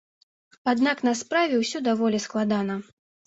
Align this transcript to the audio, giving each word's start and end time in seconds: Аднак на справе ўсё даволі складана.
Аднак 0.73 1.03
на 1.09 1.13
справе 1.19 1.59
ўсё 1.61 1.83
даволі 1.91 2.23
складана. 2.27 2.81